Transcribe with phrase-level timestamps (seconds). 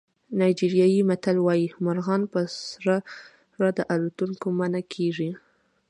[0.39, 2.87] نایجریایي متل وایي مرغان په سر
[3.77, 5.29] د الوتلو منع نه کېږي.